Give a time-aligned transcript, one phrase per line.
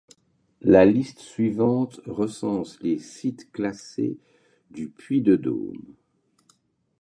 [0.61, 4.17] La liste suivante recense les sites classés
[4.71, 5.93] du Puy-de-Dôme.